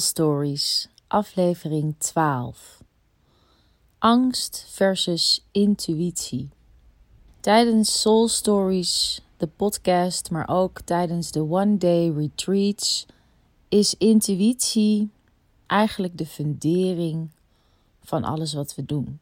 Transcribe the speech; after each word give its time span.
Stories, 0.00 0.88
aflevering 1.06 1.94
12. 1.98 2.82
Angst 3.98 4.66
versus 4.68 5.44
intuïtie. 5.50 6.48
Tijdens 7.40 8.00
Soul 8.00 8.28
Stories, 8.28 9.22
de 9.36 9.46
podcast, 9.46 10.30
maar 10.30 10.48
ook 10.48 10.80
tijdens 10.80 11.30
de 11.30 11.40
One 11.40 11.76
Day 11.76 12.10
Retreats, 12.10 13.06
is 13.68 13.94
intuïtie 13.94 15.10
eigenlijk 15.66 16.18
de 16.18 16.26
fundering 16.26 17.30
van 18.02 18.24
alles 18.24 18.52
wat 18.52 18.74
we 18.74 18.84
doen. 18.84 19.20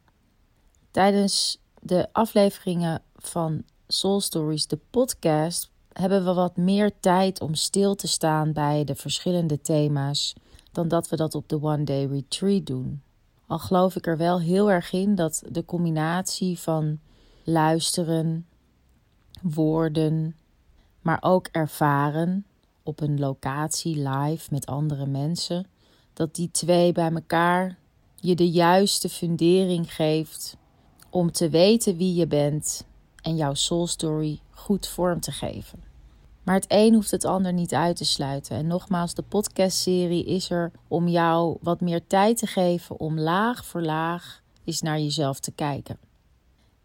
Tijdens 0.91 1.59
de 1.81 2.07
afleveringen 2.11 3.01
van 3.15 3.63
Soul 3.87 4.21
Stories, 4.21 4.67
de 4.67 4.79
podcast, 4.89 5.69
hebben 5.93 6.25
we 6.25 6.33
wat 6.33 6.57
meer 6.57 6.99
tijd 6.99 7.41
om 7.41 7.55
stil 7.55 7.95
te 7.95 8.07
staan 8.07 8.53
bij 8.53 8.83
de 8.83 8.95
verschillende 8.95 9.61
thema's 9.61 10.35
dan 10.71 10.87
dat 10.87 11.09
we 11.09 11.15
dat 11.15 11.35
op 11.35 11.49
de 11.49 11.61
One 11.61 11.83
Day 11.83 12.05
Retreat 12.05 12.65
doen. 12.65 13.01
Al 13.47 13.59
geloof 13.59 13.95
ik 13.95 14.07
er 14.07 14.17
wel 14.17 14.39
heel 14.39 14.71
erg 14.71 14.91
in 14.91 15.15
dat 15.15 15.43
de 15.49 15.65
combinatie 15.65 16.59
van 16.59 16.99
luisteren, 17.43 18.47
woorden, 19.41 20.35
maar 21.01 21.17
ook 21.21 21.47
ervaren 21.47 22.45
op 22.83 23.01
een 23.01 23.19
locatie 23.19 24.09
live 24.09 24.47
met 24.51 24.65
andere 24.65 25.05
mensen, 25.05 25.67
dat 26.13 26.35
die 26.35 26.51
twee 26.51 26.91
bij 26.91 27.11
elkaar 27.11 27.77
je 28.15 28.35
de 28.35 28.49
juiste 28.49 29.09
fundering 29.09 29.93
geeft 29.93 30.57
om 31.09 31.31
te 31.31 31.49
weten 31.49 31.97
wie 31.97 32.13
je 32.13 32.27
bent 32.27 32.85
en 33.21 33.35
jouw 33.35 33.53
soul 33.53 33.87
story 33.87 34.39
goed 34.49 34.87
vorm 34.87 35.19
te 35.19 35.31
geven. 35.31 35.88
Maar 36.49 36.57
het 36.57 36.71
een 36.71 36.93
hoeft 36.93 37.11
het 37.11 37.25
ander 37.25 37.53
niet 37.53 37.73
uit 37.73 37.95
te 37.95 38.05
sluiten. 38.05 38.57
En 38.57 38.67
nogmaals, 38.67 39.13
de 39.13 39.21
podcastserie 39.21 40.25
is 40.25 40.49
er 40.49 40.71
om 40.87 41.07
jou 41.07 41.57
wat 41.61 41.81
meer 41.81 42.07
tijd 42.07 42.37
te 42.37 42.47
geven 42.47 42.99
om 42.99 43.19
laag 43.19 43.65
voor 43.65 43.81
laag 43.81 44.41
eens 44.63 44.81
naar 44.81 44.99
jezelf 44.99 45.39
te 45.39 45.51
kijken. 45.51 45.99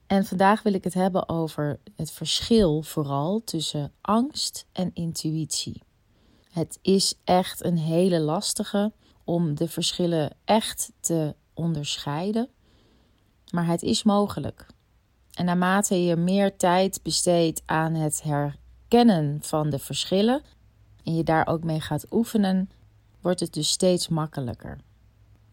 En 0.07 0.25
vandaag 0.25 0.63
wil 0.63 0.75
ik 0.75 0.85
het 0.85 0.95
hebben 0.95 1.29
over 1.29 1.81
het 1.97 2.11
verschil 2.11 2.83
vooral 2.83 3.43
tussen 3.45 3.93
angst 4.01 4.67
en 4.73 4.91
intuïtie. 4.95 5.83
Het 6.51 6.79
is 6.83 7.15
echt 7.25 7.65
een 7.65 7.79
hele 7.79 8.21
lastige 8.21 8.93
om 9.25 9.55
de 9.55 9.69
verschillen 9.69 10.37
echt 10.45 10.93
te 11.01 11.35
onderscheiden, 11.55 12.49
maar 13.51 13.67
het 13.67 13.83
is 13.83 14.03
mogelijk. 14.03 14.67
En 15.35 15.45
naarmate 15.45 16.05
je 16.05 16.17
meer 16.17 16.57
tijd 16.57 17.01
besteedt 17.03 17.63
aan 17.67 17.95
het 17.95 18.23
herkennen 18.95 19.39
van 19.43 19.71
de 19.71 19.79
verschillen 19.79 20.43
en 21.05 21.17
je 21.17 21.23
daar 21.25 21.47
ook 21.47 21.65
mee 21.65 21.81
gaat 21.81 22.07
oefenen, 22.11 22.71
wordt 23.21 23.41
het 23.41 23.53
dus 23.53 23.69
steeds 23.69 24.09
makkelijker. 24.09 24.79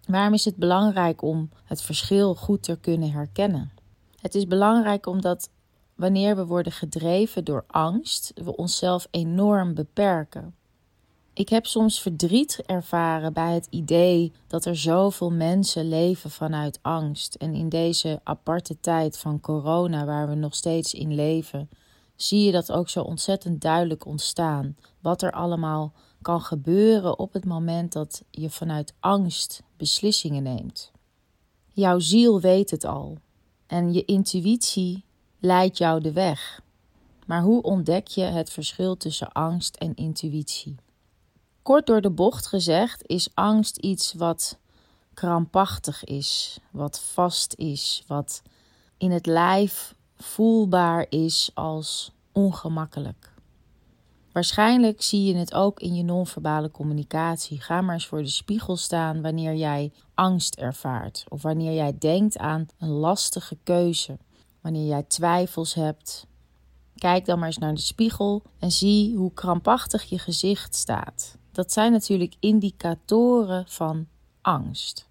Waarom 0.08 0.34
is 0.34 0.46
het 0.46 0.56
belangrijk 0.56 1.22
om 1.22 1.50
het 1.64 1.82
verschil 1.82 2.36
goed 2.36 2.64
te 2.64 2.78
kunnen 2.82 3.12
herkennen? 3.12 3.72
Het 4.20 4.36
is 4.36 4.48
belangrijk 4.48 5.06
omdat 5.06 5.50
wanneer 5.96 6.36
we 6.36 6.46
worden 6.46 6.72
gedreven 6.72 7.44
door 7.44 7.64
angst, 7.68 8.32
we 8.36 8.56
onszelf 8.56 9.08
enorm 9.12 9.74
beperken. 9.74 10.56
Ik 11.34 11.50
heb 11.50 11.66
soms 11.66 12.02
verdriet 12.02 12.64
ervaren 12.66 13.34
bij 13.34 13.54
het 13.54 13.68
idee 13.70 14.32
dat 14.48 14.66
er 14.66 14.76
zoveel 14.76 15.32
mensen 15.32 15.90
leven 15.90 16.32
vanuit 16.32 16.80
angst. 16.82 17.36
En 17.36 17.54
in 17.54 17.70
deze 17.70 18.20
aparte 18.24 18.80
tijd 18.80 19.18
van 19.18 19.40
corona, 19.40 20.06
waar 20.06 20.30
we 20.30 20.36
nog 20.36 20.56
steeds 20.56 20.94
in 20.94 21.16
leven, 21.16 21.70
zie 22.22 22.46
je 22.46 22.52
dat 22.52 22.72
ook 22.72 22.90
zo 22.90 23.02
ontzettend 23.02 23.62
duidelijk 23.62 24.06
ontstaan. 24.06 24.76
Wat 25.00 25.22
er 25.22 25.32
allemaal 25.32 25.94
kan 26.22 26.42
gebeuren 26.42 27.20
op 27.20 27.34
het 27.34 27.46
moment 27.46 27.92
dat 27.92 28.24
je 28.32 28.50
vanuit 28.50 28.94
angst 29.00 29.64
beslissingen 29.78 30.44
neemt. 30.44 30.92
Jouw 31.68 32.00
ziel 32.00 32.42
weet 32.42 32.72
het 32.72 32.86
al 32.86 33.18
en 33.68 33.94
je 33.94 34.06
intuïtie 34.06 35.04
leidt 35.40 35.78
jou 35.78 36.02
de 36.02 36.12
weg. 36.12 36.62
Maar 37.26 37.42
hoe 37.42 37.62
ontdek 37.62 38.08
je 38.08 38.24
het 38.24 38.50
verschil 38.50 38.98
tussen 38.98 39.32
angst 39.32 39.76
en 39.76 39.96
intuïtie? 39.96 40.76
Kort 41.62 41.86
door 41.86 42.02
de 42.02 42.10
bocht 42.10 42.48
gezegd 42.48 43.08
is 43.08 43.30
angst 43.34 43.78
iets 43.78 44.14
wat 44.14 44.58
krampachtig 45.14 46.04
is, 46.04 46.60
wat 46.72 47.00
vast 47.00 47.54
is, 47.56 48.04
wat 48.08 48.42
in 48.98 49.12
het 49.12 49.26
lijf 49.26 49.96
voelbaar 50.22 51.06
is 51.10 51.52
als 51.54 52.12
ongemakkelijk. 52.32 53.34
Waarschijnlijk 54.32 55.02
zie 55.02 55.26
je 55.26 55.36
het 55.36 55.54
ook 55.54 55.80
in 55.80 55.96
je 55.96 56.04
non-verbale 56.04 56.72
communicatie. 56.72 57.62
Ga 57.62 57.82
maar 57.82 57.94
eens 57.94 58.08
voor 58.08 58.22
de 58.22 58.30
spiegel 58.30 58.78
staan 58.78 59.22
wanneer 59.22 59.56
jij 59.56 59.92
angst 60.14 60.56
ervaart 60.56 61.26
of 61.30 61.42
wanneer 61.42 61.74
jij 61.74 61.98
denkt 61.98 62.38
aan 62.38 62.68
een 62.80 62.90
lastige 62.90 63.58
keuze, 63.64 64.18
wanneer 64.62 64.86
jij 64.86 65.04
twijfels 65.04 65.74
hebt. 65.74 66.28
Kijk 66.96 67.26
dan 67.26 67.40
maar 67.40 67.48
eens 67.48 67.58
naar 67.58 67.74
de 67.74 67.82
spiegel 67.82 68.42
en 68.60 68.72
zie 68.72 69.16
hoe 69.16 69.34
krampachtig 69.34 70.04
je 70.04 70.20
gezicht 70.20 70.76
staat. 70.76 71.38
Dat 71.52 71.72
zijn 71.72 71.92
natuurlijk 71.92 72.36
indicatoren 72.40 73.66
van 73.68 74.08
angst. 74.42 75.10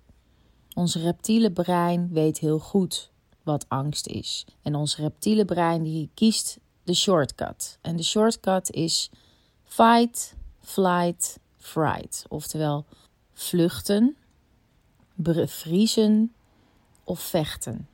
Ons 0.74 0.94
reptiele 0.94 1.52
brein 1.52 2.08
weet 2.12 2.38
heel 2.38 2.58
goed 2.58 3.09
wat 3.42 3.64
angst 3.68 4.06
is. 4.06 4.46
En 4.62 4.74
ons 4.74 4.96
reptiele 4.96 5.44
brein 5.44 5.82
die 5.82 6.10
kiest 6.14 6.58
de 6.84 6.94
shortcut. 6.94 7.78
En 7.80 7.96
de 7.96 8.02
shortcut 8.02 8.70
is 8.70 9.10
fight, 9.64 10.34
flight, 10.60 11.38
fright. 11.56 12.24
Oftewel 12.28 12.84
vluchten, 13.32 14.16
bevriezen 15.14 16.32
of 17.04 17.20
vechten. 17.20 17.88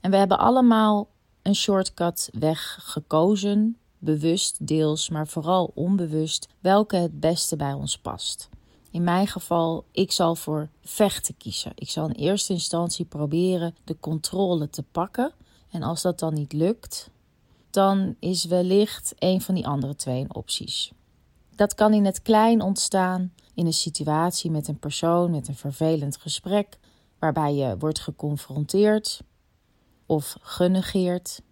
En 0.00 0.10
we 0.10 0.16
hebben 0.16 0.38
allemaal 0.38 1.08
een 1.42 1.54
shortcut 1.54 2.28
weg 2.32 2.78
gekozen 2.80 3.76
bewust 4.04 4.66
deels, 4.66 5.08
maar 5.08 5.26
vooral 5.26 5.70
onbewust, 5.74 6.48
welke 6.60 6.96
het 6.96 7.20
beste 7.20 7.56
bij 7.56 7.72
ons 7.72 7.98
past. 7.98 8.48
In 8.94 9.02
mijn 9.02 9.26
geval, 9.26 9.84
ik 9.92 10.12
zal 10.12 10.34
voor 10.34 10.68
vechten 10.82 11.36
kiezen. 11.36 11.72
Ik 11.74 11.90
zal 11.90 12.08
in 12.08 12.14
eerste 12.14 12.52
instantie 12.52 13.04
proberen 13.04 13.76
de 13.84 13.96
controle 14.00 14.70
te 14.70 14.82
pakken. 14.82 15.32
En 15.70 15.82
als 15.82 16.02
dat 16.02 16.18
dan 16.18 16.34
niet 16.34 16.52
lukt, 16.52 17.10
dan 17.70 18.16
is 18.18 18.44
wellicht 18.44 19.14
een 19.18 19.40
van 19.40 19.54
die 19.54 19.66
andere 19.66 19.96
twee 19.96 20.26
opties. 20.28 20.92
Dat 21.56 21.74
kan 21.74 21.92
in 21.92 22.04
het 22.04 22.22
klein 22.22 22.60
ontstaan 22.60 23.32
in 23.54 23.66
een 23.66 23.72
situatie 23.72 24.50
met 24.50 24.68
een 24.68 24.78
persoon 24.78 25.30
met 25.30 25.48
een 25.48 25.56
vervelend 25.56 26.16
gesprek, 26.16 26.78
waarbij 27.18 27.54
je 27.54 27.76
wordt 27.78 28.00
geconfronteerd 28.00 29.20
of 30.06 30.36
genegeerd 30.40 31.42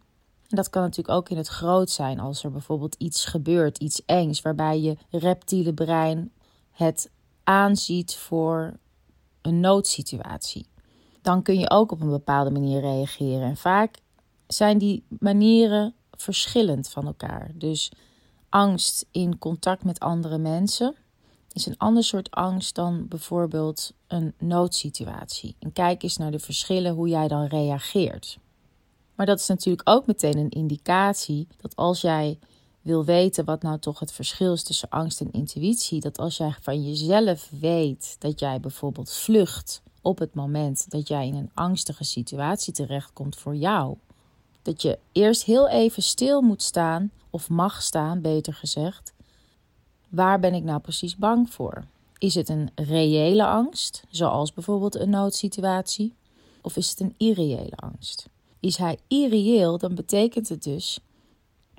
dat 0.48 0.70
kan 0.70 0.82
natuurlijk 0.82 1.16
ook 1.16 1.28
in 1.28 1.36
het 1.36 1.48
groot 1.48 1.90
zijn 1.90 2.20
als 2.20 2.44
er 2.44 2.50
bijvoorbeeld 2.50 2.94
iets 2.94 3.24
gebeurt, 3.24 3.78
iets 3.78 4.04
engs, 4.04 4.42
waarbij 4.42 4.80
je 4.80 4.96
reptiele 5.10 5.74
brein 5.74 6.32
het 6.70 7.10
aanziet 7.52 8.16
voor 8.16 8.76
een 9.42 9.60
noodsituatie. 9.60 10.66
Dan 11.22 11.42
kun 11.42 11.58
je 11.58 11.70
ook 11.70 11.92
op 11.92 12.00
een 12.00 12.10
bepaalde 12.10 12.50
manier 12.50 12.80
reageren. 12.80 13.42
En 13.42 13.56
vaak 13.56 13.98
zijn 14.46 14.78
die 14.78 15.04
manieren 15.08 15.94
verschillend 16.10 16.88
van 16.88 17.06
elkaar. 17.06 17.50
Dus 17.54 17.92
angst 18.48 19.06
in 19.10 19.38
contact 19.38 19.84
met 19.84 20.00
andere 20.00 20.38
mensen 20.38 20.94
is 21.52 21.66
een 21.66 21.78
ander 21.78 22.04
soort 22.04 22.30
angst 22.30 22.74
dan 22.74 23.08
bijvoorbeeld 23.08 23.92
een 24.06 24.34
noodsituatie. 24.38 25.56
En 25.58 25.72
kijk 25.72 26.02
eens 26.02 26.16
naar 26.16 26.30
de 26.30 26.38
verschillen 26.38 26.94
hoe 26.94 27.08
jij 27.08 27.28
dan 27.28 27.44
reageert. 27.46 28.38
Maar 29.14 29.26
dat 29.26 29.40
is 29.40 29.46
natuurlijk 29.46 29.88
ook 29.88 30.06
meteen 30.06 30.38
een 30.38 30.50
indicatie 30.50 31.46
dat 31.56 31.76
als 31.76 32.00
jij 32.00 32.38
wil 32.82 33.04
weten 33.04 33.44
wat 33.44 33.62
nou 33.62 33.78
toch 33.78 33.98
het 33.98 34.12
verschil 34.12 34.52
is 34.52 34.62
tussen 34.62 34.88
angst 34.88 35.20
en 35.20 35.32
intuïtie, 35.32 36.00
dat 36.00 36.18
als 36.18 36.36
jij 36.36 36.54
van 36.60 36.82
jezelf 36.84 37.48
weet 37.60 38.16
dat 38.18 38.40
jij 38.40 38.60
bijvoorbeeld 38.60 39.12
vlucht 39.12 39.82
op 40.02 40.18
het 40.18 40.34
moment 40.34 40.90
dat 40.90 41.08
jij 41.08 41.26
in 41.26 41.34
een 41.34 41.50
angstige 41.54 42.04
situatie 42.04 42.72
terechtkomt 42.72 43.36
voor 43.36 43.56
jou, 43.56 43.96
dat 44.62 44.82
je 44.82 44.98
eerst 45.12 45.44
heel 45.44 45.68
even 45.68 46.02
stil 46.02 46.40
moet 46.40 46.62
staan, 46.62 47.10
of 47.30 47.48
mag 47.48 47.82
staan, 47.82 48.20
beter 48.20 48.54
gezegd. 48.54 49.12
Waar 50.08 50.40
ben 50.40 50.54
ik 50.54 50.62
nou 50.62 50.80
precies 50.80 51.16
bang 51.16 51.50
voor? 51.50 51.84
Is 52.18 52.34
het 52.34 52.48
een 52.48 52.70
reële 52.74 53.46
angst, 53.46 54.04
zoals 54.10 54.52
bijvoorbeeld 54.52 54.94
een 54.94 55.10
noodsituatie, 55.10 56.14
of 56.60 56.76
is 56.76 56.90
het 56.90 57.00
een 57.00 57.14
irreële 57.16 57.76
angst? 57.76 58.28
Is 58.60 58.76
hij 58.76 58.98
irreëel, 59.08 59.78
dan 59.78 59.94
betekent 59.94 60.48
het 60.48 60.62
dus 60.62 60.98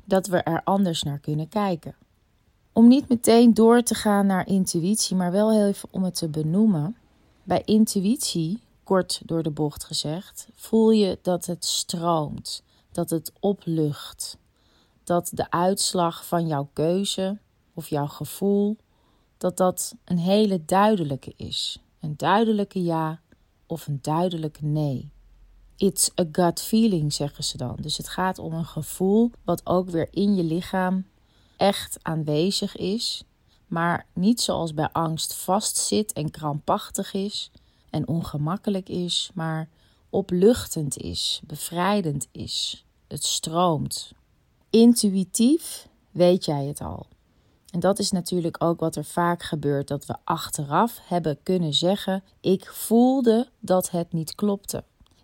dat 0.05 0.27
we 0.27 0.37
er 0.37 0.61
anders 0.63 1.03
naar 1.03 1.19
kunnen 1.19 1.47
kijken. 1.47 1.95
Om 2.71 2.87
niet 2.87 3.09
meteen 3.09 3.53
door 3.53 3.81
te 3.81 3.95
gaan 3.95 4.25
naar 4.25 4.47
intuïtie, 4.47 5.15
maar 5.15 5.31
wel 5.31 5.67
even 5.67 5.89
om 5.91 6.03
het 6.03 6.15
te 6.15 6.29
benoemen. 6.29 6.97
Bij 7.43 7.61
intuïtie, 7.65 8.61
kort 8.83 9.21
door 9.25 9.43
de 9.43 9.51
bocht 9.51 9.83
gezegd, 9.83 10.47
voel 10.55 10.91
je 10.91 11.19
dat 11.21 11.45
het 11.45 11.65
stroomt, 11.65 12.63
dat 12.91 13.09
het 13.09 13.31
oplucht, 13.39 14.37
dat 15.03 15.29
de 15.33 15.51
uitslag 15.51 16.25
van 16.25 16.47
jouw 16.47 16.69
keuze 16.73 17.37
of 17.73 17.87
jouw 17.87 18.07
gevoel, 18.07 18.77
dat 19.37 19.57
dat 19.57 19.95
een 20.05 20.17
hele 20.17 20.65
duidelijke 20.65 21.33
is. 21.37 21.79
Een 21.99 22.17
duidelijke 22.17 22.83
ja 22.83 23.21
of 23.65 23.87
een 23.87 23.99
duidelijke 24.01 24.65
nee. 24.65 25.12
It's 25.77 26.11
a 26.19 26.23
gut 26.31 26.61
feeling, 26.61 27.13
zeggen 27.13 27.43
ze 27.43 27.57
dan. 27.57 27.75
Dus 27.79 27.97
het 27.97 28.09
gaat 28.09 28.39
om 28.39 28.53
een 28.53 28.65
gevoel 28.65 29.31
wat 29.43 29.65
ook 29.65 29.89
weer 29.89 30.07
in 30.11 30.35
je 30.35 30.43
lichaam 30.43 31.05
echt 31.57 31.99
aanwezig 32.01 32.75
is, 32.75 33.23
maar 33.67 34.05
niet 34.13 34.41
zoals 34.41 34.73
bij 34.73 34.89
angst 34.91 35.33
vastzit 35.33 36.13
en 36.13 36.31
krampachtig 36.31 37.13
is 37.13 37.51
en 37.89 38.07
ongemakkelijk 38.07 38.89
is, 38.89 39.31
maar 39.33 39.69
opluchtend 40.09 40.97
is, 40.97 41.41
bevrijdend 41.43 42.27
is. 42.31 42.85
Het 43.07 43.23
stroomt. 43.23 44.11
Intuïtief 44.69 45.87
weet 46.11 46.45
jij 46.45 46.65
het 46.65 46.81
al. 46.81 47.05
En 47.71 47.79
dat 47.79 47.99
is 47.99 48.11
natuurlijk 48.11 48.63
ook 48.63 48.79
wat 48.79 48.95
er 48.95 49.05
vaak 49.05 49.43
gebeurt: 49.43 49.87
dat 49.87 50.05
we 50.05 50.15
achteraf 50.23 50.99
hebben 51.03 51.37
kunnen 51.43 51.73
zeggen: 51.73 52.23
Ik 52.41 52.69
voelde 52.69 53.49
dat 53.59 53.89
het 53.89 54.13
niet 54.13 54.35
klopte. 54.35 54.83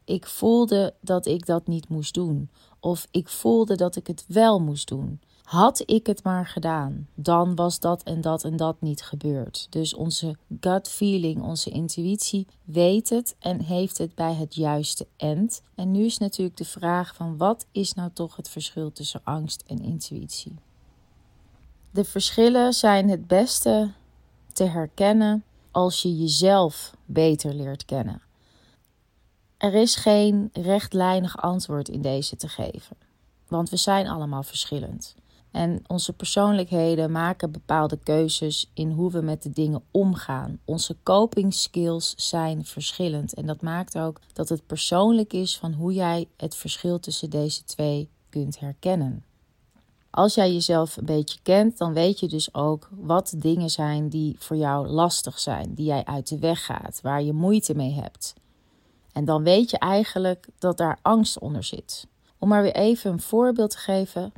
Ik 0.10 0.26
voelde 0.26 0.94
dat 1.02 1.26
ik 1.26 1.46
dat 1.46 1.68
niet 1.68 1.90
moest 1.90 2.14
doen. 2.14 2.50
Of 2.80 3.08
ik 3.12 3.30
voelde 3.30 3.76
dat 3.76 3.96
ik 3.96 4.08
het 4.08 4.26
wel 4.28 4.60
moest 4.60 4.88
doen. 4.88 5.20
Had 5.44 5.84
ik 5.86 6.08
het 6.08 6.24
maar 6.24 6.48
gedaan, 6.48 7.08
dan 7.16 7.56
was 7.56 7.80
dat 7.80 8.04
en 8.04 8.22
dat 8.22 8.44
en 8.44 8.58
dat 8.58 8.82
niet 8.82 9.02
gebeurd. 9.02 9.68
Dus 9.70 9.94
onze 9.94 10.36
gut 10.60 10.88
feeling, 10.88 11.42
onze 11.42 11.70
intuïtie 11.70 12.48
weet 12.64 13.10
het 13.10 13.36
en 13.40 13.62
heeft 13.62 13.98
het 13.98 14.16
bij 14.16 14.34
het 14.34 14.56
juiste 14.56 15.08
end. 15.18 15.62
En 15.76 15.92
nu 15.92 16.06
is 16.06 16.18
natuurlijk 16.18 16.58
de 16.58 16.66
vraag 16.66 17.16
van 17.16 17.38
wat 17.38 17.66
is 17.72 17.94
nou 17.94 18.10
toch 18.14 18.36
het 18.36 18.50
verschil 18.50 18.92
tussen 18.92 19.22
angst 19.24 19.64
en 19.68 19.82
intuïtie? 19.82 20.56
De 21.92 22.04
verschillen 22.04 22.74
zijn 22.74 23.10
het 23.10 23.28
beste 23.28 23.92
te 24.54 24.64
herkennen 24.64 25.44
als 25.72 26.02
je 26.02 26.18
jezelf 26.18 26.94
beter 27.06 27.54
leert 27.54 27.86
kennen. 27.86 28.28
Er 29.60 29.74
is 29.74 29.96
geen 29.96 30.50
rechtlijnig 30.54 31.38
antwoord 31.38 31.90
in 31.90 32.02
deze 32.02 32.36
te 32.36 32.48
geven, 32.48 32.98
want 33.48 33.70
we 33.70 33.78
zijn 33.78 34.08
allemaal 34.08 34.44
verschillend. 34.44 35.16
En 35.52 35.84
onze 35.88 36.14
persoonlijkheden 36.14 37.12
maken 37.12 37.52
bepaalde 37.52 37.98
keuzes 38.04 38.72
in 38.74 38.92
hoe 38.92 39.12
we 39.12 39.22
met 39.22 39.44
de 39.44 39.50
dingen 39.50 39.84
omgaan. 39.92 40.60
Onze 40.66 40.96
coping 41.04 41.54
skills 41.54 42.14
zijn 42.18 42.66
verschillend. 42.66 43.34
En 43.34 43.46
dat 43.46 43.62
maakt 43.62 43.98
ook 43.98 44.20
dat 44.34 44.50
het 44.50 44.66
persoonlijk 44.66 45.34
is 45.34 45.58
van 45.58 45.74
hoe 45.74 45.94
jij 45.94 46.28
het 46.38 46.56
verschil 46.56 47.00
tussen 47.00 47.30
deze 47.30 47.64
twee 47.64 48.10
kunt 48.30 48.60
herkennen. 48.60 49.24
Als 50.10 50.36
jij 50.36 50.54
jezelf 50.54 50.98
een 50.98 51.06
beetje 51.06 51.40
kent, 51.44 51.78
dan 51.78 51.94
weet 51.94 52.20
je 52.20 52.28
dus 52.28 52.54
ook 52.54 52.90
wat 52.92 53.34
dingen 53.38 53.70
zijn 53.70 54.10
die 54.10 54.36
voor 54.40 54.58
jou 54.58 54.88
lastig 54.88 55.40
zijn, 55.40 55.74
die 55.74 55.86
jij 55.86 56.06
uit 56.06 56.28
de 56.28 56.40
weg 56.40 56.66
gaat, 56.66 57.00
waar 57.02 57.24
je 57.24 57.34
moeite 57.34 57.76
mee 57.76 57.94
hebt. 57.94 58.34
En 59.20 59.26
dan 59.26 59.44
weet 59.44 59.70
je 59.70 59.78
eigenlijk 59.78 60.48
dat 60.60 60.78
daar 60.78 61.00
angst 61.02 61.40
onder 61.40 61.64
zit. 61.64 62.08
Om 62.38 62.48
maar 62.48 62.62
weer 62.62 62.76
even 62.76 63.12
een 63.12 63.20
voorbeeld 63.20 63.72
te 63.72 63.78
geven. 63.78 64.34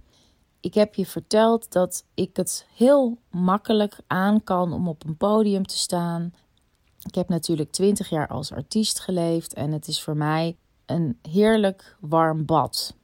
Ik 0.59 0.73
heb 0.73 0.95
je 0.95 1.05
verteld 1.05 1.71
dat 1.71 2.05
ik 2.13 2.35
het 2.35 2.65
heel 2.75 3.17
makkelijk 3.29 3.97
aan 4.07 4.43
kan 4.43 4.73
om 4.73 4.87
op 4.87 5.03
een 5.05 5.17
podium 5.17 5.65
te 5.65 5.77
staan. 5.77 6.33
Ik 7.03 7.15
heb 7.15 7.29
natuurlijk 7.29 7.71
twintig 7.71 8.09
jaar 8.09 8.27
als 8.27 8.51
artiest 8.51 8.99
geleefd 8.99 9.53
en 9.53 9.71
het 9.71 9.87
is 9.87 10.01
voor 10.01 10.17
mij 10.17 10.57
een 10.85 11.19
heerlijk 11.29 11.97
warm 11.99 12.45
bad. 12.45 12.95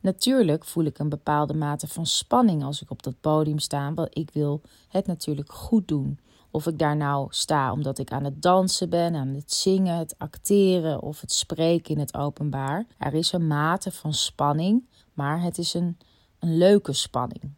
Natuurlijk 0.00 0.64
voel 0.64 0.84
ik 0.84 0.98
een 0.98 1.08
bepaalde 1.08 1.54
mate 1.54 1.88
van 1.88 2.06
spanning 2.06 2.64
als 2.64 2.82
ik 2.82 2.90
op 2.90 3.02
dat 3.02 3.20
podium 3.20 3.58
sta, 3.58 3.94
want 3.94 4.18
ik 4.18 4.30
wil 4.32 4.60
het 4.88 5.06
natuurlijk 5.06 5.52
goed 5.52 5.88
doen. 5.88 6.18
Of 6.54 6.66
ik 6.66 6.78
daar 6.78 6.96
nou 6.96 7.26
sta 7.30 7.72
omdat 7.72 7.98
ik 7.98 8.12
aan 8.12 8.24
het 8.24 8.42
dansen 8.42 8.88
ben, 8.88 9.14
aan 9.14 9.28
het 9.28 9.52
zingen, 9.52 9.96
het 9.96 10.14
acteren 10.18 11.02
of 11.02 11.20
het 11.20 11.32
spreken 11.32 11.94
in 11.94 12.00
het 12.00 12.16
openbaar. 12.16 12.86
Er 12.98 13.14
is 13.14 13.32
een 13.32 13.46
mate 13.46 13.92
van 13.92 14.14
spanning, 14.14 14.88
maar 15.12 15.42
het 15.42 15.58
is 15.58 15.74
een, 15.74 15.98
een 16.38 16.56
leuke 16.56 16.92
spanning. 16.92 17.50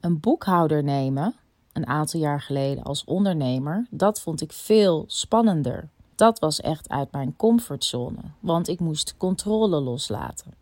Een 0.00 0.20
boekhouder 0.20 0.82
nemen, 0.82 1.34
een 1.72 1.86
aantal 1.86 2.20
jaar 2.20 2.40
geleden 2.40 2.84
als 2.84 3.04
ondernemer, 3.04 3.86
dat 3.90 4.20
vond 4.20 4.40
ik 4.40 4.52
veel 4.52 5.04
spannender. 5.06 5.88
Dat 6.14 6.38
was 6.38 6.60
echt 6.60 6.88
uit 6.88 7.12
mijn 7.12 7.36
comfortzone, 7.36 8.20
want 8.40 8.68
ik 8.68 8.80
moest 8.80 9.16
controle 9.16 9.80
loslaten. 9.80 10.54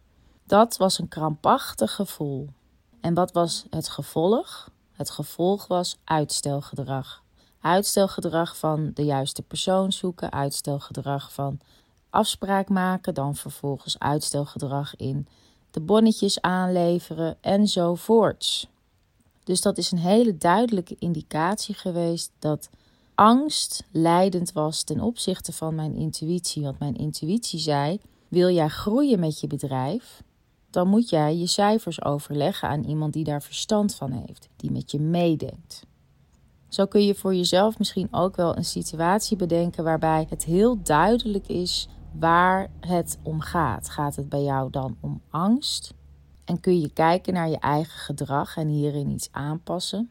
Dat 0.46 0.76
was 0.76 0.98
een 0.98 1.08
krampachtig 1.08 1.94
gevoel. 1.94 2.48
En 3.00 3.14
wat 3.14 3.32
was 3.32 3.66
het 3.70 3.88
gevolg? 3.88 4.70
Het 4.92 5.10
gevolg 5.10 5.66
was 5.66 5.98
uitstelgedrag. 6.04 7.23
Uitstelgedrag 7.64 8.56
van 8.56 8.90
de 8.94 9.04
juiste 9.04 9.42
persoon 9.42 9.92
zoeken, 9.92 10.32
uitstelgedrag 10.32 11.32
van 11.32 11.60
afspraak 12.10 12.68
maken, 12.68 13.14
dan 13.14 13.36
vervolgens 13.36 13.98
uitstelgedrag 13.98 14.96
in 14.96 15.26
de 15.70 15.80
bonnetjes 15.80 16.40
aanleveren 16.40 17.36
enzovoorts. 17.40 18.68
Dus 19.44 19.60
dat 19.60 19.78
is 19.78 19.90
een 19.90 19.98
hele 19.98 20.36
duidelijke 20.36 20.96
indicatie 20.98 21.74
geweest 21.74 22.32
dat 22.38 22.70
angst 23.14 23.84
leidend 23.90 24.52
was 24.52 24.82
ten 24.82 25.00
opzichte 25.00 25.52
van 25.52 25.74
mijn 25.74 25.94
intuïtie. 25.94 26.62
Want 26.62 26.78
mijn 26.78 26.96
intuïtie 26.96 27.58
zei: 27.58 28.00
wil 28.28 28.50
jij 28.50 28.68
groeien 28.68 29.20
met 29.20 29.40
je 29.40 29.46
bedrijf? 29.46 30.22
Dan 30.70 30.88
moet 30.88 31.08
jij 31.08 31.36
je 31.36 31.46
cijfers 31.46 32.04
overleggen 32.04 32.68
aan 32.68 32.84
iemand 32.84 33.12
die 33.12 33.24
daar 33.24 33.42
verstand 33.42 33.94
van 33.94 34.10
heeft, 34.10 34.48
die 34.56 34.70
met 34.70 34.90
je 34.90 35.00
meedenkt. 35.00 35.86
Zo 36.74 36.86
kun 36.86 37.04
je 37.04 37.14
voor 37.14 37.34
jezelf 37.34 37.78
misschien 37.78 38.08
ook 38.10 38.36
wel 38.36 38.56
een 38.56 38.64
situatie 38.64 39.36
bedenken 39.36 39.84
waarbij 39.84 40.26
het 40.28 40.44
heel 40.44 40.82
duidelijk 40.82 41.48
is 41.48 41.88
waar 42.18 42.70
het 42.80 43.18
om 43.22 43.40
gaat. 43.40 43.88
Gaat 43.88 44.16
het 44.16 44.28
bij 44.28 44.42
jou 44.42 44.70
dan 44.70 44.96
om 45.00 45.20
angst? 45.30 45.94
En 46.44 46.60
kun 46.60 46.80
je 46.80 46.92
kijken 46.92 47.32
naar 47.32 47.48
je 47.48 47.58
eigen 47.58 47.98
gedrag 47.98 48.56
en 48.56 48.68
hierin 48.68 49.10
iets 49.10 49.28
aanpassen? 49.30 50.10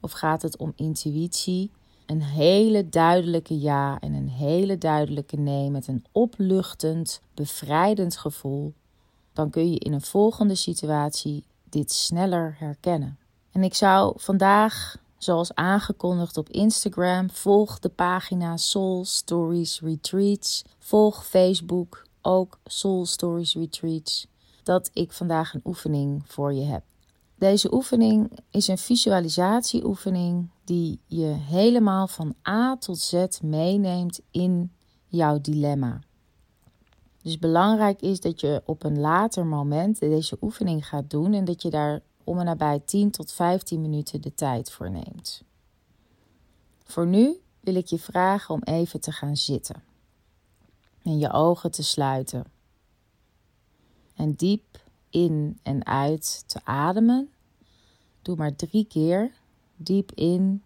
Of 0.00 0.12
gaat 0.12 0.42
het 0.42 0.56
om 0.56 0.72
intuïtie, 0.76 1.70
een 2.06 2.22
hele 2.22 2.88
duidelijke 2.88 3.60
ja 3.60 3.98
en 4.00 4.12
een 4.14 4.28
hele 4.28 4.78
duidelijke 4.78 5.36
nee 5.36 5.70
met 5.70 5.88
een 5.88 6.04
opluchtend, 6.12 7.20
bevrijdend 7.34 8.16
gevoel? 8.16 8.74
Dan 9.32 9.50
kun 9.50 9.70
je 9.70 9.78
in 9.78 9.92
een 9.92 10.00
volgende 10.00 10.54
situatie 10.54 11.44
dit 11.64 11.92
sneller 11.92 12.56
herkennen. 12.58 13.18
En 13.52 13.62
ik 13.62 13.74
zou 13.74 14.14
vandaag 14.16 15.06
Zoals 15.18 15.54
aangekondigd 15.54 16.36
op 16.36 16.48
Instagram, 16.48 17.30
volg 17.30 17.78
de 17.78 17.88
pagina 17.88 18.56
Soul 18.56 19.04
Stories 19.04 19.80
Retreats. 19.80 20.64
Volg 20.78 21.26
Facebook 21.26 22.06
ook 22.22 22.58
Soul 22.64 23.06
Stories 23.06 23.54
Retreats. 23.54 24.26
Dat 24.62 24.90
ik 24.92 25.12
vandaag 25.12 25.54
een 25.54 25.60
oefening 25.64 26.22
voor 26.26 26.52
je 26.52 26.64
heb. 26.64 26.82
Deze 27.34 27.74
oefening 27.74 28.30
is 28.50 28.68
een 28.68 28.78
visualisatieoefening 28.78 30.50
die 30.64 31.00
je 31.06 31.26
helemaal 31.26 32.06
van 32.06 32.34
A 32.48 32.76
tot 32.76 32.98
Z 32.98 33.24
meeneemt 33.42 34.20
in 34.30 34.72
jouw 35.06 35.40
dilemma. 35.40 36.00
Dus 37.22 37.38
belangrijk 37.38 38.00
is 38.00 38.20
dat 38.20 38.40
je 38.40 38.62
op 38.64 38.84
een 38.84 39.00
later 39.00 39.46
moment 39.46 39.98
deze 39.98 40.36
oefening 40.40 40.86
gaat 40.86 41.10
doen 41.10 41.32
en 41.32 41.44
dat 41.44 41.62
je 41.62 41.70
daar 41.70 42.02
om 42.28 42.38
en 42.38 42.44
nabij 42.44 42.80
10 42.84 43.10
tot 43.10 43.32
15 43.32 43.80
minuten 43.80 44.20
de 44.20 44.34
tijd 44.34 44.70
voor 44.70 44.90
neemt. 44.90 45.42
Voor 46.84 47.06
nu 47.06 47.40
wil 47.60 47.74
ik 47.74 47.86
je 47.86 47.98
vragen 47.98 48.54
om 48.54 48.62
even 48.62 49.00
te 49.00 49.12
gaan 49.12 49.36
zitten 49.36 49.82
en 51.02 51.18
je 51.18 51.32
ogen 51.32 51.70
te 51.70 51.82
sluiten. 51.82 52.44
En 54.14 54.32
diep 54.32 54.82
in 55.10 55.58
en 55.62 55.86
uit 55.86 56.44
te 56.46 56.60
ademen. 56.64 57.30
Doe 58.22 58.36
maar 58.36 58.56
drie 58.56 58.84
keer. 58.84 59.32
Diep 59.76 60.12
in 60.12 60.62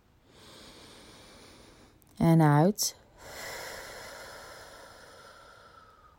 en 2.16 2.40
uit. 2.40 2.96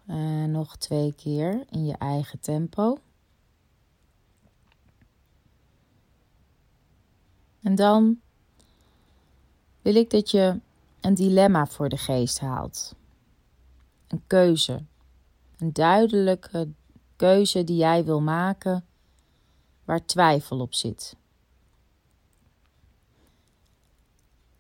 En 0.06 0.52
nog 0.52 0.78
twee 0.78 1.14
keer 1.14 1.66
in 1.70 1.86
je 1.86 1.98
eigen 1.98 2.40
tempo. 2.40 2.98
En 7.64 7.76
dan 7.76 8.20
wil 9.82 9.96
ik 9.96 10.10
dat 10.10 10.32
je 10.32 10.60
een 11.02 11.14
dilemma 11.14 11.68
voor 11.68 11.90
de 11.90 11.98
geest 11.98 12.40
haalt. 12.40 12.96
Een 14.08 14.24
keuze. 14.28 14.84
Een 15.58 15.74
duidelijke 15.74 16.70
keuze 17.16 17.64
die 17.64 17.78
jij 17.78 18.04
wil 18.04 18.22
maken 18.22 18.86
waar 19.86 20.06
twijfel 20.06 20.60
op 20.60 20.74
zit. 20.74 21.16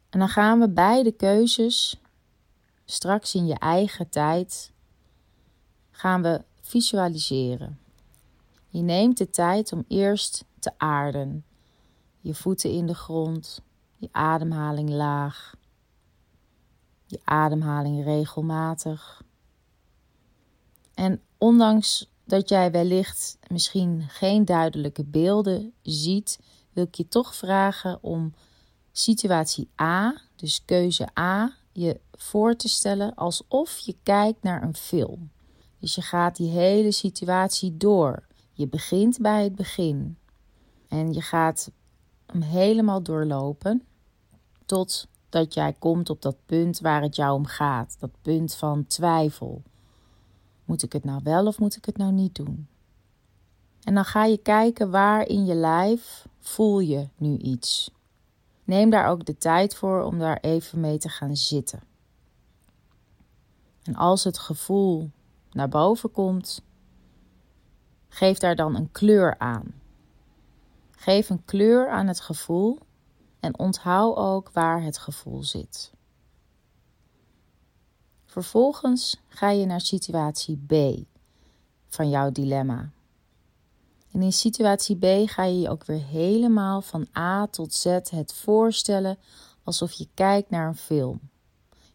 En 0.09 0.19
dan 0.19 0.29
gaan 0.29 0.59
we 0.59 0.69
beide 0.69 1.11
keuzes 1.11 2.01
straks 2.85 3.35
in 3.35 3.45
je 3.45 3.59
eigen 3.59 4.09
tijd 4.09 4.71
gaan 5.91 6.21
we 6.21 6.43
visualiseren. 6.61 7.79
Je 8.67 8.81
neemt 8.81 9.17
de 9.17 9.29
tijd 9.29 9.71
om 9.71 9.85
eerst 9.87 10.45
te 10.59 10.71
aarden, 10.77 11.45
je 12.23 12.33
voeten 12.33 12.71
in 12.71 12.85
de 12.85 12.95
grond, 12.95 13.61
je 13.97 14.09
ademhaling 14.11 14.89
laag, 14.89 15.55
je 17.05 17.19
ademhaling 17.23 18.03
regelmatig. 18.03 19.23
En 20.93 21.21
ondanks 21.37 22.11
dat 22.25 22.49
jij 22.49 22.71
wellicht 22.71 23.37
misschien 23.47 24.05
geen 24.07 24.45
duidelijke 24.45 25.03
beelden 25.03 25.73
ziet, 25.81 26.39
wil 26.71 26.83
ik 26.83 26.95
je 26.95 27.07
toch 27.07 27.35
vragen 27.35 28.03
om 28.03 28.33
situatie 28.91 29.69
A, 29.81 30.21
dus 30.35 30.65
keuze 30.65 31.07
A, 31.19 31.55
je 31.71 31.99
voor 32.11 32.55
te 32.55 32.69
stellen 32.69 33.15
alsof 33.15 33.77
je 33.77 33.95
kijkt 34.03 34.43
naar 34.43 34.63
een 34.63 34.75
film. 34.75 35.31
Dus 35.79 35.95
je 35.95 36.01
gaat 36.01 36.35
die 36.35 36.49
hele 36.49 36.91
situatie 36.91 37.77
door. 37.77 38.27
Je 38.53 38.67
begint 38.67 39.19
bij 39.19 39.43
het 39.43 39.55
begin. 39.55 40.17
En 40.87 41.13
je 41.13 41.21
gaat 41.21 41.71
hem 42.33 42.41
helemaal 42.41 43.03
doorlopen 43.03 43.83
totdat 44.65 45.53
jij 45.53 45.73
komt 45.79 46.09
op 46.09 46.21
dat 46.21 46.35
punt 46.45 46.79
waar 46.79 47.01
het 47.01 47.15
jou 47.15 47.33
om 47.33 47.45
gaat. 47.45 47.95
Dat 47.99 48.11
punt 48.21 48.55
van 48.55 48.85
twijfel. 48.87 49.61
Moet 50.65 50.83
ik 50.83 50.93
het 50.93 51.03
nou 51.03 51.19
wel 51.23 51.45
of 51.47 51.59
moet 51.59 51.75
ik 51.75 51.85
het 51.85 51.97
nou 51.97 52.11
niet 52.11 52.35
doen? 52.35 52.67
En 53.83 53.93
dan 53.93 54.05
ga 54.05 54.25
je 54.25 54.37
kijken 54.37 54.91
waar 54.91 55.27
in 55.27 55.45
je 55.45 55.55
lijf 55.55 56.27
voel 56.39 56.79
je 56.79 57.07
nu 57.17 57.37
iets. 57.37 57.91
Neem 58.63 58.89
daar 58.89 59.07
ook 59.07 59.25
de 59.25 59.37
tijd 59.37 59.75
voor 59.75 60.03
om 60.03 60.19
daar 60.19 60.37
even 60.41 60.79
mee 60.79 60.97
te 60.97 61.09
gaan 61.09 61.35
zitten. 61.35 61.79
En 63.83 63.95
als 63.95 64.23
het 64.23 64.37
gevoel 64.37 65.09
naar 65.51 65.69
boven 65.69 66.11
komt, 66.11 66.61
geef 68.07 68.37
daar 68.37 68.55
dan 68.55 68.75
een 68.75 68.91
kleur 68.91 69.35
aan. 69.37 69.82
Geef 71.03 71.29
een 71.29 71.45
kleur 71.45 71.89
aan 71.89 72.07
het 72.07 72.19
gevoel 72.19 72.79
en 73.39 73.59
onthoud 73.59 74.15
ook 74.15 74.49
waar 74.53 74.83
het 74.83 74.97
gevoel 74.97 75.43
zit. 75.43 75.91
Vervolgens 78.25 79.21
ga 79.27 79.49
je 79.49 79.65
naar 79.65 79.81
situatie 79.81 80.63
B 80.67 81.03
van 81.87 82.09
jouw 82.09 82.31
dilemma. 82.31 82.89
En 84.11 84.21
in 84.21 84.33
situatie 84.33 84.97
B 84.97 85.29
ga 85.29 85.43
je 85.43 85.59
je 85.59 85.69
ook 85.69 85.85
weer 85.85 86.03
helemaal 86.03 86.81
van 86.81 87.07
A 87.17 87.47
tot 87.47 87.73
Z 87.73 87.85
het 88.09 88.33
voorstellen 88.33 89.17
alsof 89.63 89.91
je 89.91 90.07
kijkt 90.13 90.49
naar 90.49 90.67
een 90.67 90.75
film. 90.75 91.19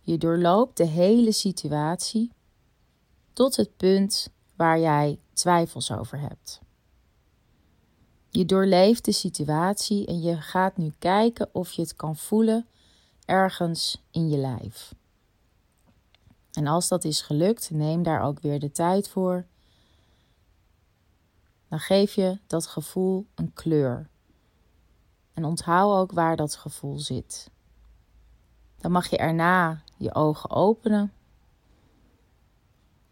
Je 0.00 0.18
doorloopt 0.18 0.76
de 0.76 0.86
hele 0.86 1.32
situatie 1.32 2.32
tot 3.32 3.56
het 3.56 3.76
punt 3.76 4.28
waar 4.56 4.78
jij 4.78 5.18
twijfels 5.32 5.92
over 5.92 6.20
hebt. 6.20 6.66
Je 8.30 8.44
doorleeft 8.44 9.04
de 9.04 9.12
situatie 9.12 10.06
en 10.06 10.20
je 10.20 10.40
gaat 10.40 10.76
nu 10.76 10.92
kijken 10.98 11.48
of 11.52 11.72
je 11.72 11.82
het 11.82 11.96
kan 11.96 12.16
voelen 12.16 12.66
ergens 13.24 14.02
in 14.10 14.28
je 14.28 14.36
lijf. 14.36 14.94
En 16.52 16.66
als 16.66 16.88
dat 16.88 17.04
is 17.04 17.20
gelukt, 17.20 17.70
neem 17.70 18.02
daar 18.02 18.22
ook 18.22 18.40
weer 18.40 18.60
de 18.60 18.72
tijd 18.72 19.08
voor. 19.08 19.46
Dan 21.68 21.78
geef 21.78 22.14
je 22.14 22.38
dat 22.46 22.66
gevoel 22.66 23.26
een 23.34 23.52
kleur. 23.52 24.08
En 25.34 25.44
onthoud 25.44 25.96
ook 25.96 26.12
waar 26.12 26.36
dat 26.36 26.56
gevoel 26.56 26.98
zit. 26.98 27.50
Dan 28.78 28.92
mag 28.92 29.10
je 29.10 29.16
erna 29.16 29.82
je 29.96 30.14
ogen 30.14 30.50
openen. 30.50 31.12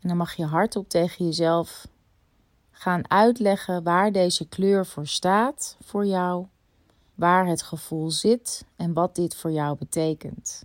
En 0.00 0.08
dan 0.08 0.16
mag 0.16 0.34
je 0.34 0.44
hardop 0.44 0.88
tegen 0.88 1.24
jezelf 1.24 1.88
gaan 2.78 3.10
uitleggen 3.10 3.82
waar 3.82 4.12
deze 4.12 4.48
kleur 4.48 4.86
voor 4.86 5.06
staat 5.06 5.76
voor 5.84 6.06
jou, 6.06 6.46
waar 7.14 7.46
het 7.46 7.62
gevoel 7.62 8.10
zit 8.10 8.64
en 8.76 8.92
wat 8.92 9.14
dit 9.14 9.36
voor 9.36 9.50
jou 9.50 9.76
betekent. 9.76 10.64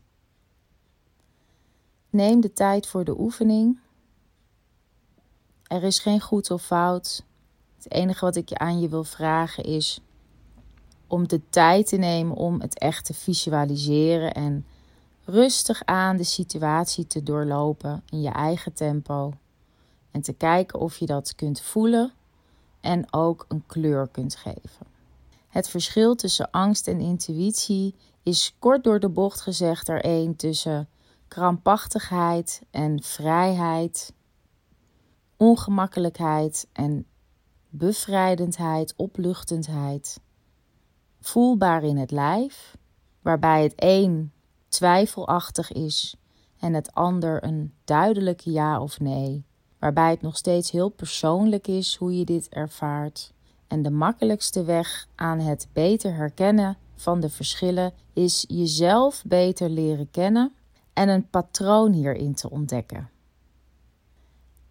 Neem 2.10 2.42
de 2.42 2.54
tijd 2.54 2.88
voor 2.88 3.04
de 3.04 3.20
oefening. 3.20 3.80
Er 5.68 5.84
is 5.84 6.00
geen 6.00 6.22
goed 6.22 6.52
of 6.52 6.66
fout. 6.66 7.24
Het 7.76 7.92
enige 7.92 8.26
wat 8.26 8.36
ik 8.36 8.50
je 8.50 8.58
aan 8.58 8.80
je 8.80 8.90
wil 8.90 9.04
vragen 9.04 9.64
is 9.64 10.02
om 11.08 11.28
de 11.28 11.42
tijd 11.50 11.88
te 11.88 11.98
nemen 11.98 12.36
om 12.36 12.62
het 12.62 12.80
echt 12.80 13.06
te 13.06 13.14
visualiseren 13.14 14.34
en 14.34 14.66
rustig 15.26 15.82
aan 15.86 16.18
de 16.18 16.24
situatie 16.24 17.08
te 17.08 17.24
doorlopen 17.24 18.04
in 18.10 18.22
je 18.22 18.30
eigen 18.30 18.74
tempo. 18.74 19.34
En 20.12 20.22
te 20.22 20.34
kijken 20.34 20.80
of 20.80 20.98
je 20.98 21.06
dat 21.06 21.36
kunt 21.36 21.62
voelen 21.62 22.14
en 22.80 23.14
ook 23.14 23.46
een 23.48 23.64
kleur 23.66 24.08
kunt 24.08 24.36
geven. 24.36 24.86
Het 25.48 25.70
verschil 25.70 26.16
tussen 26.16 26.52
angst 26.52 26.88
en 26.88 27.00
intuïtie 27.00 27.96
is 28.24 28.56
kort 28.60 28.84
door 28.84 29.00
de 29.00 29.10
bocht 29.10 29.42
gezegd 29.42 29.88
er 29.88 30.06
een 30.06 30.36
tussen 30.36 30.90
krampachtigheid 31.28 32.62
en 32.72 33.04
vrijheid, 33.04 34.14
ongemakkelijkheid 35.38 36.68
en 36.74 37.06
bevrijdendheid, 37.70 38.94
opluchtendheid, 38.96 40.20
voelbaar 41.20 41.84
in 41.84 41.98
het 41.98 42.12
lijf, 42.12 42.78
waarbij 43.22 43.64
het 43.64 43.74
een 43.76 44.32
twijfelachtig 44.68 45.72
is 45.72 46.16
en 46.60 46.74
het 46.74 46.94
ander 46.94 47.44
een 47.44 47.74
duidelijke 47.84 48.52
ja 48.52 48.82
of 48.82 49.00
nee, 49.00 49.46
waarbij 49.82 50.10
het 50.10 50.22
nog 50.22 50.38
steeds 50.38 50.72
heel 50.72 50.90
persoonlijk 50.90 51.68
is 51.68 51.96
hoe 51.96 52.18
je 52.18 52.26
dit 52.26 52.50
ervaart. 52.50 53.34
En 53.68 53.82
de 53.82 53.90
makkelijkste 53.90 54.64
weg 54.64 55.08
aan 55.16 55.40
het 55.40 55.68
beter 55.74 56.14
herkennen 56.14 56.78
van 56.96 57.20
de 57.20 57.30
verschillen 57.30 57.94
is 58.14 58.46
jezelf 58.48 59.24
beter 59.26 59.70
leren 59.70 60.12
kennen 60.12 60.54
en 60.94 61.10
een 61.10 61.30
patroon 61.30 61.92
hierin 61.92 62.34
te 62.34 62.50
ontdekken. 62.50 63.10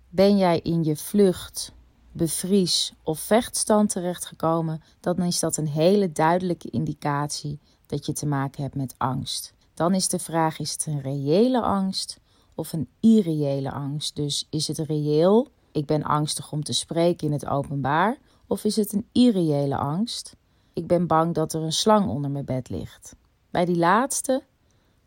Ben 0.09 0.37
jij 0.37 0.61
in 0.61 0.85
je 0.85 0.97
vlucht, 0.97 1.73
bevries 2.13 2.93
of 3.03 3.21
vechtstand 3.21 3.91
terechtgekomen, 3.91 4.83
dan 5.01 5.19
is 5.19 5.41
dat 5.41 5.57
een 5.57 5.69
hele 5.69 6.13
duidelijke 6.13 6.71
indicatie 6.71 7.59
dat 7.87 8.07
je 8.07 8.13
te 8.13 8.27
maken 8.27 8.63
hebt 8.63 8.75
met 8.75 8.95
angst. 8.97 9.55
Dan 9.75 9.95
is 9.95 10.09
de 10.09 10.19
vraag: 10.19 10.59
is 10.59 10.73
het 10.73 10.87
een 10.87 11.01
reële 11.01 11.61
angst 11.61 12.21
of 12.55 12.73
een 12.73 12.89
irreële 13.01 13.71
angst? 13.71 14.17
Dus 14.17 14.47
is 14.51 14.69
het 14.69 14.79
reëel? 14.79 15.49
Ik 15.73 15.87
ben 15.87 16.03
angstig 16.03 16.53
om 16.53 16.63
te 16.63 16.73
spreken 16.73 17.27
in 17.27 17.33
het 17.33 17.47
openbaar. 17.47 18.19
Of 18.47 18.65
is 18.65 18.77
het 18.77 18.93
een 18.93 19.07
irreële 19.13 19.77
angst? 19.77 20.37
Ik 20.73 20.87
ben 20.87 21.07
bang 21.07 21.35
dat 21.35 21.53
er 21.53 21.63
een 21.63 21.73
slang 21.73 22.09
onder 22.09 22.31
mijn 22.31 22.45
bed 22.45 22.69
ligt. 22.69 23.17
Bij 23.51 23.65
die 23.65 23.77
laatste 23.77 24.43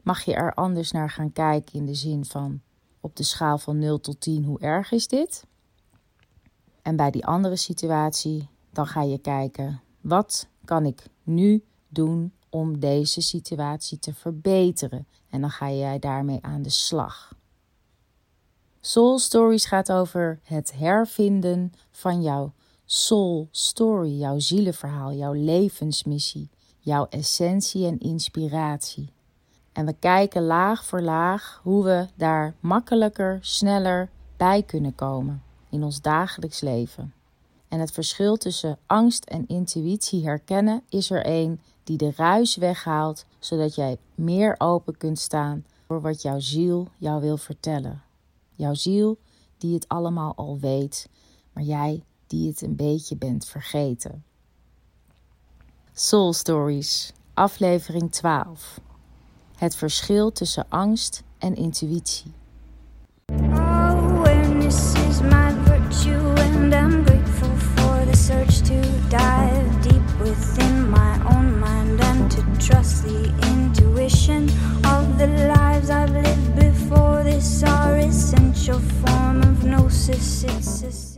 mag 0.01 0.21
je 0.23 0.33
er 0.33 0.53
anders 0.53 0.91
naar 0.91 1.09
gaan 1.09 1.31
kijken 1.31 1.79
in 1.79 1.85
de 1.85 1.93
zin 1.93 2.25
van 2.25 2.61
op 2.99 3.15
de 3.15 3.23
schaal 3.23 3.57
van 3.57 3.79
0 3.79 3.99
tot 3.99 4.19
10, 4.19 4.43
hoe 4.43 4.59
erg 4.59 4.91
is 4.91 5.07
dit? 5.07 5.45
En 6.81 6.95
bij 6.95 7.11
die 7.11 7.25
andere 7.25 7.55
situatie, 7.55 8.49
dan 8.71 8.87
ga 8.87 9.01
je 9.01 9.17
kijken, 9.17 9.81
wat 10.01 10.47
kan 10.65 10.85
ik 10.85 11.03
nu 11.23 11.63
doen 11.87 12.33
om 12.53 12.79
deze 12.79 13.21
situatie 13.21 13.99
te 13.99 14.13
verbeteren? 14.13 15.07
En 15.29 15.41
dan 15.41 15.49
ga 15.49 15.71
jij 15.71 15.99
daarmee 15.99 16.39
aan 16.41 16.61
de 16.61 16.69
slag. 16.69 17.35
Soul 18.79 19.19
Stories 19.19 19.65
gaat 19.65 19.91
over 19.91 20.39
het 20.43 20.73
hervinden 20.75 21.73
van 21.91 22.21
jouw 22.21 22.53
soul 22.85 23.47
story, 23.51 24.17
jouw 24.17 24.39
zielenverhaal, 24.39 25.13
jouw 25.13 25.33
levensmissie, 25.33 26.49
jouw 26.79 27.07
essentie 27.09 27.85
en 27.85 27.99
inspiratie. 27.99 29.13
En 29.71 29.85
we 29.85 29.93
kijken 29.99 30.43
laag 30.43 30.85
voor 30.85 31.01
laag 31.01 31.59
hoe 31.63 31.83
we 31.83 32.07
daar 32.15 32.55
makkelijker, 32.59 33.37
sneller 33.41 34.09
bij 34.37 34.63
kunnen 34.63 34.95
komen 34.95 35.43
in 35.69 35.83
ons 35.83 36.01
dagelijks 36.01 36.61
leven. 36.61 37.13
En 37.73 37.79
het 37.79 37.91
verschil 37.91 38.37
tussen 38.37 38.77
angst 38.85 39.25
en 39.25 39.47
intuïtie 39.47 40.25
herkennen 40.25 40.83
is 40.89 41.09
er 41.09 41.25
één 41.25 41.61
die 41.83 41.97
de 41.97 42.11
ruis 42.15 42.55
weghaalt, 42.55 43.25
zodat 43.39 43.75
jij 43.75 43.97
meer 44.15 44.55
open 44.57 44.97
kunt 44.97 45.19
staan 45.19 45.65
voor 45.87 46.01
wat 46.01 46.21
jouw 46.21 46.39
ziel 46.39 46.87
jou 46.97 47.21
wil 47.21 47.37
vertellen. 47.37 48.01
Jouw 48.55 48.73
ziel 48.73 49.17
die 49.57 49.73
het 49.73 49.87
allemaal 49.87 50.35
al 50.35 50.59
weet, 50.59 51.09
maar 51.53 51.63
jij 51.63 52.03
die 52.27 52.47
het 52.47 52.61
een 52.61 52.75
beetje 52.75 53.15
bent 53.15 53.45
vergeten. 53.45 54.23
Soul 55.93 56.33
Stories, 56.33 57.13
aflevering 57.33 58.11
12. 58.11 58.81
Het 59.55 59.75
verschil 59.75 60.31
tussen 60.31 60.65
angst 60.69 61.23
en 61.37 61.55
intuïtie. 61.55 62.33
search 68.27 68.61
to 68.61 68.81
dive 69.09 69.83
deep 69.83 70.19
within 70.21 70.89
my 70.89 71.13
own 71.35 71.59
mind 71.59 71.99
and 71.99 72.31
to 72.31 72.41
trust 72.65 73.03
the 73.03 73.25
intuition 73.51 74.43
of 74.85 75.17
the 75.17 75.27
lives 75.53 75.89
I've 75.89 76.09
lived 76.09 76.55
before. 76.55 77.21
This 77.23 77.63
are 77.63 77.97
essential 77.97 78.79
form 78.79 79.41
of 79.41 79.65
gnosis. 79.65 80.45
It's 80.45 81.12